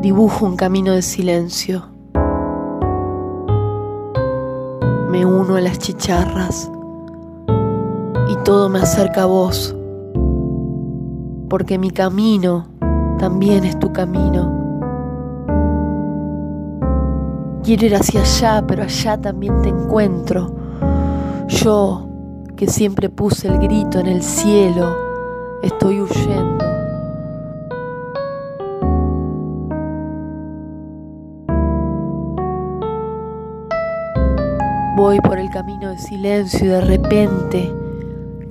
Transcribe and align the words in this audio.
Dibujo 0.00 0.46
un 0.46 0.56
camino 0.56 0.94
de 0.94 1.02
silencio. 1.02 1.82
Me 5.10 5.26
uno 5.26 5.56
a 5.56 5.60
las 5.60 5.78
chicharras 5.78 6.70
y 8.30 8.36
todo 8.42 8.70
me 8.70 8.78
acerca 8.78 9.24
a 9.24 9.26
vos, 9.26 9.76
porque 11.50 11.76
mi 11.76 11.90
camino 11.90 12.66
también 13.18 13.64
es 13.64 13.78
tu 13.78 13.92
camino. 13.92 14.50
Quiero 17.62 17.84
ir 17.84 17.94
hacia 17.94 18.22
allá, 18.22 18.64
pero 18.66 18.84
allá 18.84 19.20
también 19.20 19.60
te 19.60 19.68
encuentro. 19.68 20.50
Yo, 21.48 22.08
que 22.56 22.66
siempre 22.68 23.10
puse 23.10 23.48
el 23.48 23.58
grito 23.58 23.98
en 23.98 24.06
el 24.06 24.22
cielo, 24.22 24.96
estoy 25.62 26.00
huyendo. 26.00 26.69
Voy 34.96 35.20
por 35.20 35.38
el 35.38 35.50
camino 35.50 35.90
de 35.90 35.98
silencio 35.98 36.66
y 36.66 36.68
de 36.68 36.80
repente 36.80 37.72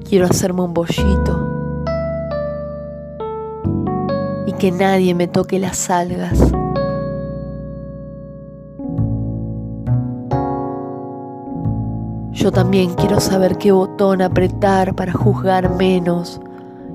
quiero 0.07 0.25
hacerme 0.25 0.61
un 0.61 0.73
bollito 0.73 1.47
y 4.47 4.53
que 4.53 4.71
nadie 4.71 5.13
me 5.13 5.27
toque 5.27 5.59
las 5.59 5.89
algas. 5.89 6.39
Yo 12.31 12.51
también 12.53 12.93
quiero 12.93 13.19
saber 13.19 13.57
qué 13.57 13.73
botón 13.73 14.21
apretar 14.21 14.95
para 14.95 15.11
juzgar 15.11 15.75
menos 15.75 16.39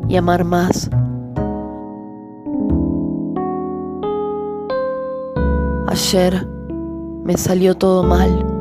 y 0.09 0.17
amar 0.17 0.45
más. 0.45 0.89
Ayer 5.87 6.49
me 7.23 7.37
salió 7.37 7.77
todo 7.77 8.03
mal 8.03 8.54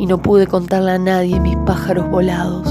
y 0.00 0.06
no 0.06 0.16
pude 0.16 0.46
contarle 0.46 0.92
a 0.92 0.98
nadie 0.98 1.38
mis 1.40 1.58
pájaros 1.58 2.08
volados. 2.08 2.66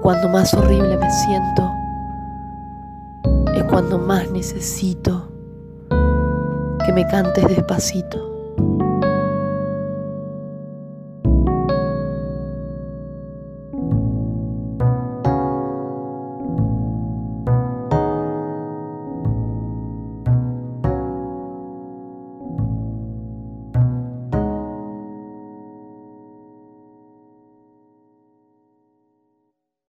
Cuando 0.00 0.30
más 0.30 0.54
horrible 0.54 0.96
me 0.96 1.10
siento, 1.10 1.70
es 3.54 3.64
cuando 3.64 3.98
más 3.98 4.30
necesito 4.30 5.31
que 6.84 6.92
me 6.92 7.06
cantes 7.06 7.46
despacito. 7.46 8.18